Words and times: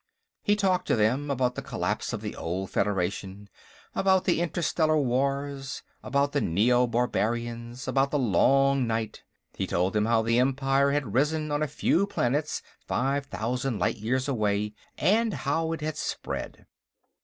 He 0.41 0.55
talked 0.55 0.87
to 0.87 0.95
them, 0.95 1.29
about 1.29 1.53
the 1.53 1.61
collapse 1.61 2.11
of 2.11 2.21
the 2.21 2.35
old 2.35 2.71
Federation, 2.71 3.49
about 3.93 4.23
the 4.23 4.41
interstellar 4.41 4.97
wars, 4.97 5.83
about 6.01 6.31
the 6.31 6.41
Neobarbarians, 6.41 7.87
about 7.87 8.09
the 8.09 8.17
long 8.17 8.87
night. 8.87 9.21
He 9.53 9.67
told 9.67 9.93
them 9.93 10.07
how 10.07 10.23
the 10.23 10.39
Empire 10.39 10.89
had 10.89 11.13
risen 11.13 11.51
on 11.51 11.61
a 11.61 11.67
few 11.67 12.07
planets 12.07 12.63
five 12.87 13.27
thousand 13.27 13.77
light 13.77 13.97
years 13.97 14.27
away, 14.27 14.73
and 14.97 15.35
how 15.35 15.71
it 15.71 15.81
had 15.81 15.97
spread. 15.97 16.65